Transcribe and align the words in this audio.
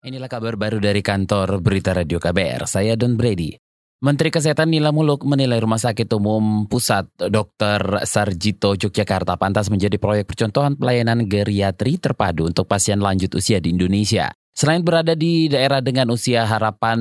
Inilah 0.00 0.32
kabar 0.32 0.56
baru 0.56 0.80
dari 0.80 1.04
kantor 1.04 1.60
Berita 1.60 1.92
Radio 1.92 2.16
KBR. 2.16 2.64
Saya 2.64 2.96
Don 2.96 3.20
Brady. 3.20 3.52
Menteri 4.00 4.32
Kesehatan 4.32 4.72
Nila 4.72 4.96
Muluk 4.96 5.28
menilai 5.28 5.60
Rumah 5.60 5.76
Sakit 5.76 6.08
Umum 6.16 6.64
Pusat 6.64 7.28
Dr. 7.28 8.08
Sarjito 8.08 8.72
Yogyakarta 8.80 9.36
pantas 9.36 9.68
menjadi 9.68 10.00
proyek 10.00 10.24
percontohan 10.24 10.80
pelayanan 10.80 11.28
geriatri 11.28 12.00
terpadu 12.00 12.48
untuk 12.48 12.64
pasien 12.64 12.96
lanjut 12.96 13.28
usia 13.36 13.60
di 13.60 13.76
Indonesia. 13.76 14.32
Selain 14.60 14.84
berada 14.84 15.16
di 15.16 15.48
daerah 15.48 15.80
dengan 15.80 16.12
usia 16.12 16.44
harapan 16.44 17.00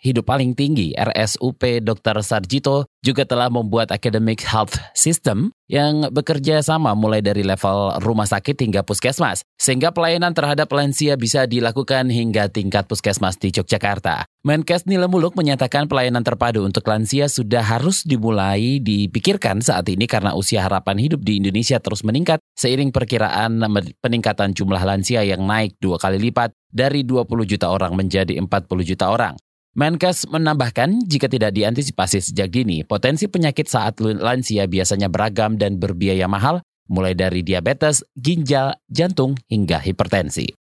hidup 0.00 0.24
paling 0.24 0.56
tinggi, 0.56 0.96
RSUP 0.96 1.84
Dr. 1.84 2.24
Sarjito 2.24 2.88
juga 3.04 3.28
telah 3.28 3.52
membuat 3.52 3.92
academic 3.92 4.40
health 4.40 4.80
system 4.96 5.52
yang 5.68 6.08
bekerja 6.08 6.64
sama 6.64 6.96
mulai 6.96 7.20
dari 7.20 7.44
level 7.44 8.00
rumah 8.00 8.24
sakit 8.24 8.56
hingga 8.56 8.88
puskesmas, 8.88 9.44
sehingga 9.60 9.92
pelayanan 9.92 10.32
terhadap 10.32 10.72
lansia 10.72 11.12
bisa 11.20 11.44
dilakukan 11.44 12.08
hingga 12.08 12.48
tingkat 12.48 12.88
puskesmas 12.88 13.36
di 13.36 13.52
Yogyakarta. 13.52 14.24
Menkes 14.42 14.90
Nila 14.90 15.06
Muluk 15.06 15.38
menyatakan 15.38 15.86
pelayanan 15.86 16.26
terpadu 16.26 16.66
untuk 16.66 16.82
lansia 16.90 17.30
sudah 17.30 17.62
harus 17.62 18.02
dimulai 18.02 18.82
dipikirkan 18.82 19.62
saat 19.62 19.86
ini 19.86 20.10
karena 20.10 20.34
usia 20.34 20.66
harapan 20.66 20.98
hidup 20.98 21.22
di 21.22 21.38
Indonesia 21.38 21.78
terus 21.78 22.02
meningkat 22.02 22.41
seiring 22.62 22.94
perkiraan 22.94 23.58
peningkatan 23.98 24.54
jumlah 24.54 24.78
lansia 24.78 25.26
yang 25.26 25.42
naik 25.42 25.74
dua 25.82 25.98
kali 25.98 26.22
lipat 26.22 26.54
dari 26.70 27.02
20 27.02 27.26
juta 27.42 27.74
orang 27.74 27.98
menjadi 27.98 28.38
40 28.38 28.46
juta 28.86 29.10
orang. 29.10 29.34
Menkes 29.74 30.28
menambahkan 30.30 31.08
jika 31.08 31.26
tidak 31.26 31.56
diantisipasi 31.56 32.22
sejak 32.22 32.52
dini, 32.52 32.86
potensi 32.86 33.26
penyakit 33.26 33.66
saat 33.66 33.98
lansia 33.98 34.68
biasanya 34.70 35.08
beragam 35.10 35.58
dan 35.58 35.80
berbiaya 35.80 36.28
mahal, 36.30 36.62
mulai 36.92 37.16
dari 37.16 37.40
diabetes, 37.40 38.04
ginjal, 38.14 38.76
jantung, 38.86 39.34
hingga 39.48 39.80
hipertensi. 39.80 40.61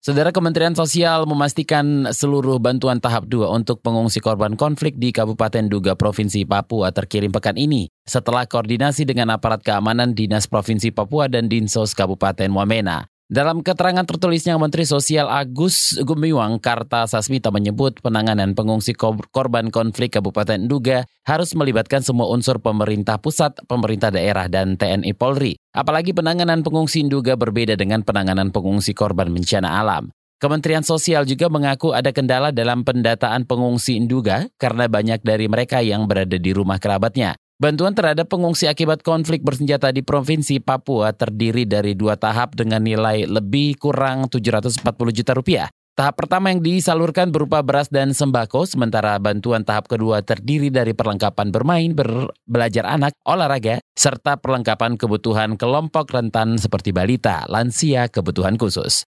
Saudara 0.00 0.32
Kementerian 0.32 0.72
Sosial 0.72 1.28
memastikan 1.28 2.08
seluruh 2.08 2.56
bantuan 2.56 3.04
tahap 3.04 3.28
2 3.28 3.44
untuk 3.52 3.84
pengungsi 3.84 4.16
korban 4.16 4.56
konflik 4.56 4.96
di 4.96 5.12
Kabupaten 5.12 5.68
Duga 5.68 5.92
Provinsi 5.92 6.48
Papua 6.48 6.88
terkirim 6.88 7.28
pekan 7.28 7.60
ini 7.60 7.84
setelah 8.08 8.48
koordinasi 8.48 9.04
dengan 9.04 9.28
aparat 9.36 9.60
keamanan 9.60 10.16
Dinas 10.16 10.48
Provinsi 10.48 10.88
Papua 10.88 11.28
dan 11.28 11.52
Dinsos 11.52 11.92
Kabupaten 11.92 12.48
Wamena. 12.48 13.12
Dalam 13.30 13.62
keterangan 13.62 14.02
tertulisnya 14.02 14.58
Menteri 14.58 14.82
Sosial 14.82 15.30
Agus 15.30 15.94
Gumiwang 16.02 16.58
Kartasasmita 16.58 17.54
menyebut 17.54 18.02
penanganan 18.02 18.58
pengungsi 18.58 18.90
korban 19.30 19.70
konflik 19.70 20.18
Kabupaten 20.18 20.66
Duga 20.66 21.06
harus 21.22 21.54
melibatkan 21.54 22.02
semua 22.02 22.26
unsur 22.26 22.58
pemerintah 22.58 23.22
pusat, 23.22 23.54
pemerintah 23.70 24.10
daerah, 24.10 24.50
dan 24.50 24.74
TNI 24.74 25.14
Polri. 25.14 25.54
Apalagi 25.70 26.10
penanganan 26.10 26.66
pengungsi 26.66 27.06
Duga 27.06 27.38
berbeda 27.38 27.78
dengan 27.78 28.02
penanganan 28.02 28.50
pengungsi 28.50 28.98
korban 28.98 29.30
bencana 29.30 29.78
alam. 29.78 30.10
Kementerian 30.42 30.82
Sosial 30.82 31.22
juga 31.22 31.46
mengaku 31.46 31.94
ada 31.94 32.10
kendala 32.10 32.50
dalam 32.50 32.82
pendataan 32.82 33.46
pengungsi 33.46 33.94
Induga 33.94 34.50
karena 34.58 34.90
banyak 34.90 35.22
dari 35.22 35.46
mereka 35.46 35.78
yang 35.86 36.10
berada 36.10 36.34
di 36.34 36.50
rumah 36.50 36.82
kerabatnya. 36.82 37.38
Bantuan 37.60 37.92
terhadap 37.92 38.32
pengungsi 38.32 38.72
akibat 38.72 39.04
konflik 39.04 39.44
bersenjata 39.44 39.92
di 39.92 40.00
Provinsi 40.00 40.64
Papua 40.64 41.12
terdiri 41.12 41.68
dari 41.68 41.92
dua 41.92 42.16
tahap 42.16 42.56
dengan 42.56 42.80
nilai 42.80 43.28
lebih 43.28 43.76
kurang 43.76 44.32
740 44.32 44.80
juta 45.12 45.36
rupiah. 45.36 45.68
Tahap 45.92 46.16
pertama 46.16 46.48
yang 46.48 46.64
disalurkan 46.64 47.28
berupa 47.28 47.60
beras 47.60 47.92
dan 47.92 48.16
sembako, 48.16 48.64
sementara 48.64 49.20
bantuan 49.20 49.60
tahap 49.60 49.92
kedua 49.92 50.24
terdiri 50.24 50.72
dari 50.72 50.96
perlengkapan 50.96 51.52
bermain, 51.52 51.92
ber, 51.92 52.32
belajar 52.48 52.88
anak, 52.88 53.12
olahraga, 53.28 53.84
serta 53.92 54.40
perlengkapan 54.40 54.96
kebutuhan 54.96 55.60
kelompok 55.60 56.16
rentan 56.16 56.56
seperti 56.56 56.96
balita, 56.96 57.44
lansia, 57.44 58.08
kebutuhan 58.08 58.56
khusus. 58.56 59.04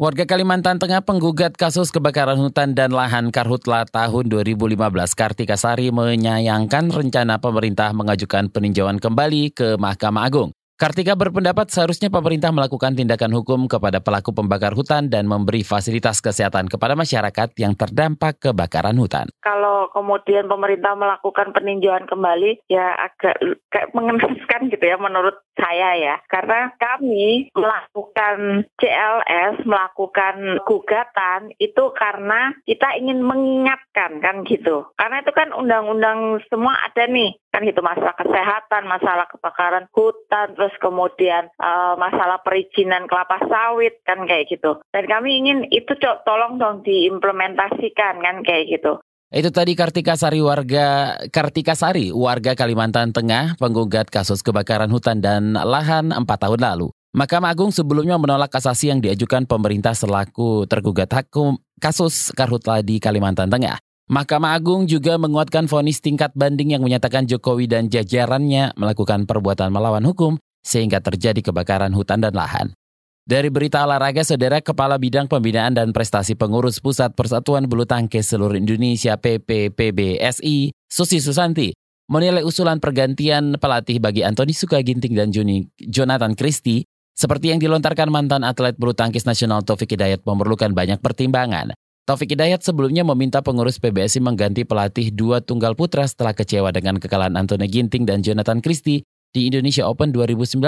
Warga 0.00 0.24
Kalimantan 0.24 0.80
Tengah 0.80 1.04
penggugat 1.04 1.52
kasus 1.52 1.92
kebakaran 1.92 2.40
hutan 2.40 2.72
dan 2.72 2.96
lahan 2.96 3.28
Karhutla 3.28 3.84
tahun 3.84 4.32
2015 4.32 4.80
Kartika 5.12 5.60
Sari 5.60 5.92
menyayangkan 5.92 6.88
rencana 6.88 7.36
pemerintah 7.36 7.92
mengajukan 7.92 8.48
peninjauan 8.48 8.96
kembali 8.96 9.52
ke 9.52 9.76
Mahkamah 9.76 10.24
Agung. 10.24 10.56
Kartika 10.82 11.14
berpendapat 11.14 11.70
seharusnya 11.70 12.10
pemerintah 12.10 12.50
melakukan 12.50 12.98
tindakan 12.98 13.30
hukum 13.38 13.70
kepada 13.70 14.02
pelaku 14.02 14.34
pembakar 14.34 14.74
hutan 14.74 15.06
dan 15.06 15.30
memberi 15.30 15.62
fasilitas 15.62 16.18
kesehatan 16.18 16.66
kepada 16.66 16.98
masyarakat 16.98 17.54
yang 17.54 17.78
terdampak 17.78 18.42
kebakaran 18.42 18.98
hutan. 18.98 19.30
Kalau 19.46 19.94
kemudian 19.94 20.50
pemerintah 20.50 20.98
melakukan 20.98 21.54
peninjauan 21.54 22.10
kembali, 22.10 22.66
ya 22.66 22.98
agak 22.98 23.38
kayak 23.70 23.94
mengenaskan 23.94 24.74
gitu 24.74 24.82
ya 24.82 24.98
menurut 24.98 25.38
saya 25.54 25.94
ya. 26.02 26.14
Karena 26.26 26.74
kami 26.74 27.54
melakukan 27.54 28.66
CLS, 28.74 29.62
melakukan 29.62 30.66
gugatan 30.66 31.54
itu 31.62 31.94
karena 31.94 32.58
kita 32.66 32.98
ingin 32.98 33.22
mengingatkan 33.22 34.18
kan 34.18 34.42
gitu. 34.50 34.90
Karena 34.98 35.22
itu 35.22 35.30
kan 35.30 35.54
undang-undang 35.54 36.42
semua 36.50 36.74
ada 36.90 37.06
nih 37.06 37.38
kan 37.52 37.68
itu 37.68 37.84
masalah 37.84 38.16
kesehatan, 38.16 38.88
masalah 38.88 39.28
kebakaran 39.28 39.84
hutan, 39.92 40.56
terus 40.56 40.72
kemudian 40.80 41.52
uh, 41.60 41.94
masalah 42.00 42.40
perizinan 42.40 43.04
kelapa 43.04 43.44
sawit 43.44 44.00
kan 44.08 44.24
kayak 44.24 44.48
gitu. 44.48 44.80
Dan 44.88 45.04
kami 45.04 45.44
ingin 45.44 45.68
itu 45.68 45.92
tolong 46.24 46.56
dong 46.56 46.80
diimplementasikan 46.80 48.24
kan 48.24 48.40
kayak 48.40 48.72
gitu. 48.72 48.98
Itu 49.32 49.48
tadi 49.48 49.72
Kartika 49.72 50.12
Sari 50.12 50.44
warga 50.44 51.16
Kartika 51.32 51.72
Sari 51.72 52.12
warga 52.12 52.52
Kalimantan 52.52 53.16
Tengah 53.16 53.56
penggugat 53.56 54.12
kasus 54.12 54.44
kebakaran 54.44 54.92
hutan 54.92 55.24
dan 55.24 55.56
lahan 55.56 56.12
4 56.12 56.24
tahun 56.24 56.60
lalu. 56.60 56.92
Mahkamah 57.12 57.52
Agung 57.52 57.72
sebelumnya 57.72 58.16
menolak 58.16 58.52
kasasi 58.52 58.92
yang 58.92 59.00
diajukan 59.00 59.44
pemerintah 59.44 59.92
selaku 59.92 60.64
tergugat 60.64 61.12
hakum 61.12 61.60
kasus 61.76 62.32
karhutla 62.32 62.80
di 62.80 63.00
Kalimantan 63.00 63.52
Tengah. 63.52 63.80
Mahkamah 64.10 64.58
Agung 64.58 64.90
juga 64.90 65.14
menguatkan 65.14 65.70
vonis 65.70 66.02
tingkat 66.02 66.34
banding 66.34 66.74
yang 66.74 66.82
menyatakan 66.82 67.22
Jokowi 67.28 67.70
dan 67.70 67.86
jajarannya 67.86 68.74
melakukan 68.74 69.30
perbuatan 69.30 69.70
melawan 69.70 70.02
hukum 70.02 70.42
sehingga 70.62 70.98
terjadi 70.98 71.38
kebakaran 71.38 71.94
hutan 71.94 72.18
dan 72.18 72.34
lahan. 72.34 72.74
Dari 73.22 73.54
berita 73.54 73.86
olahraga, 73.86 74.26
Saudara 74.26 74.58
Kepala 74.58 74.98
Bidang 74.98 75.30
Pembinaan 75.30 75.78
dan 75.78 75.94
Prestasi 75.94 76.34
Pengurus 76.34 76.82
Pusat 76.82 77.14
Persatuan 77.14 77.70
Bulu 77.70 77.86
Tangkis 77.86 78.26
Seluruh 78.26 78.58
Indonesia 78.58 79.14
PPPBSI, 79.14 80.74
Susi 80.90 81.22
Susanti, 81.22 81.70
menilai 82.10 82.42
usulan 82.42 82.82
pergantian 82.82 83.54
pelatih 83.62 84.02
bagi 84.02 84.26
Antoni 84.26 84.50
Sukaginting 84.50 85.14
dan 85.14 85.30
Juni 85.30 85.70
Jonathan 85.78 86.34
Christie 86.34 86.82
seperti 87.14 87.54
yang 87.54 87.62
dilontarkan 87.62 88.10
mantan 88.10 88.42
atlet 88.42 88.74
bulu 88.74 88.90
tangkis 88.90 89.22
nasional 89.22 89.62
Taufik 89.62 89.94
Hidayat 89.94 90.26
memerlukan 90.26 90.74
banyak 90.74 90.98
pertimbangan. 90.98 91.70
Taufik 92.02 92.34
Hidayat 92.34 92.66
sebelumnya 92.66 93.06
meminta 93.06 93.46
pengurus 93.46 93.78
PBSI 93.78 94.18
mengganti 94.18 94.66
pelatih 94.66 95.14
dua 95.14 95.38
tunggal 95.38 95.78
putra 95.78 96.02
setelah 96.02 96.34
kecewa 96.34 96.74
dengan 96.74 96.98
kekalahan 96.98 97.38
Anthony 97.38 97.70
Ginting 97.70 98.02
dan 98.02 98.26
Jonathan 98.26 98.58
Christie 98.58 99.06
di 99.30 99.46
Indonesia 99.46 99.86
Open 99.86 100.10
2019 100.10 100.58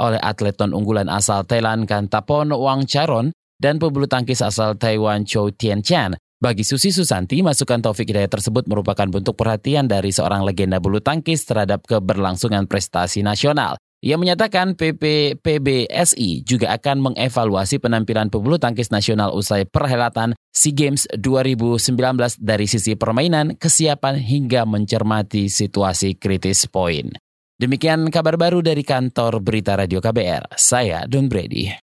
oleh 0.00 0.20
atlet 0.24 0.56
non 0.56 0.72
unggulan 0.72 1.12
asal 1.12 1.44
Thailand 1.44 1.84
Kantapon 1.84 2.56
Wang 2.56 2.88
Charon 2.88 3.36
dan 3.60 3.76
pebulu 3.76 4.08
tangkis 4.08 4.40
asal 4.40 4.80
Taiwan 4.80 5.28
Chou 5.28 5.52
Tien 5.52 5.84
Chan. 5.84 6.16
Bagi 6.40 6.64
Susi 6.64 6.88
Susanti, 6.88 7.44
masukan 7.44 7.84
Taufik 7.84 8.08
Hidayat 8.08 8.32
tersebut 8.32 8.64
merupakan 8.64 9.04
bentuk 9.12 9.36
perhatian 9.36 9.92
dari 9.92 10.08
seorang 10.08 10.40
legenda 10.40 10.80
bulu 10.80 11.04
tangkis 11.04 11.44
terhadap 11.44 11.84
keberlangsungan 11.84 12.64
prestasi 12.64 13.20
nasional. 13.20 13.76
Ia 13.98 14.14
menyatakan 14.14 14.78
PPPBSI 14.78 16.46
juga 16.46 16.70
akan 16.78 17.10
mengevaluasi 17.10 17.82
penampilan 17.82 18.30
pebulu 18.30 18.54
tangkis 18.54 18.94
nasional 18.94 19.34
usai 19.34 19.66
perhelatan 19.66 20.38
SEA 20.54 20.70
Games 20.70 21.10
2019 21.18 22.38
dari 22.38 22.66
sisi 22.70 22.94
permainan, 22.94 23.58
kesiapan 23.58 24.22
hingga 24.22 24.62
mencermati 24.70 25.50
situasi 25.50 26.14
kritis 26.14 26.70
poin. 26.70 27.10
Demikian 27.58 28.06
kabar 28.14 28.38
baru 28.38 28.62
dari 28.62 28.86
kantor 28.86 29.42
Berita 29.42 29.74
Radio 29.74 29.98
KBR. 29.98 30.54
Saya 30.54 31.02
Don 31.10 31.26
Brady. 31.26 31.87